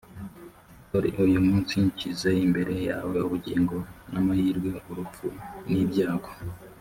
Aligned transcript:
dore 0.89 1.09
uyu 1.25 1.39
munsi 1.47 1.73
nshyize 1.87 2.29
imbere 2.45 2.73
yawe 2.89 3.15
ubugingo 3.27 3.75
n’amahirwe, 4.13 4.69
urupfu 4.89 5.27
n’ibyago; 5.71 6.31